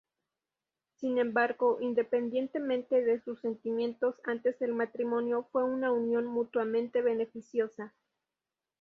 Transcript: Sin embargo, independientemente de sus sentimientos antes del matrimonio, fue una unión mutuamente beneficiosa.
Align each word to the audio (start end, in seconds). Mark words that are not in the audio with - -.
Sin 0.95 1.19
embargo, 1.19 1.77
independientemente 1.79 3.03
de 3.03 3.21
sus 3.21 3.39
sentimientos 3.39 4.15
antes 4.23 4.57
del 4.57 4.73
matrimonio, 4.73 5.47
fue 5.51 5.63
una 5.63 5.91
unión 5.91 6.25
mutuamente 6.25 7.03
beneficiosa. 7.03 7.93